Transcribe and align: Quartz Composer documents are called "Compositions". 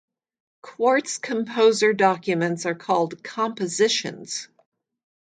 Quartz 0.63 1.19
Composer 1.19 1.93
documents 1.93 2.65
are 2.65 2.73
called 2.73 3.23
"Compositions". 3.23 4.47